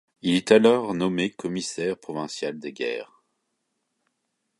[0.23, 3.21] Il est alors nommé commissaire provincial des guerres.